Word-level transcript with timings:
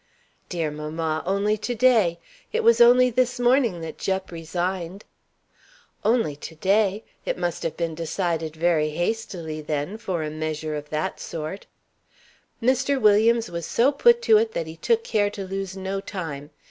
"Dear 0.49 0.71
mamma, 0.71 1.21
only 1.27 1.59
to 1.59 1.75
day. 1.75 2.17
It 2.51 2.63
was 2.63 2.81
only 2.81 3.11
this 3.11 3.39
morning 3.39 3.81
that 3.81 3.99
Jupp 3.99 4.31
resigned." 4.31 5.05
"Only 6.03 6.35
to 6.37 6.55
day! 6.55 7.03
It 7.23 7.37
must 7.37 7.61
have 7.61 7.77
been 7.77 7.93
decided 7.93 8.55
very 8.55 8.89
hastily, 8.89 9.61
then, 9.61 9.99
for 9.99 10.23
a 10.23 10.31
measure 10.31 10.73
of 10.75 10.89
that 10.89 11.19
sort." 11.19 11.67
"Mr. 12.63 12.99
Williams 12.99 13.51
was 13.51 13.67
so 13.67 13.91
put 13.91 14.23
to 14.23 14.37
it 14.39 14.53
that 14.53 14.65
he 14.65 14.77
took 14.77 15.03
care 15.03 15.29
to 15.29 15.45
lose 15.45 15.77
no 15.77 15.99
time. 16.01 16.49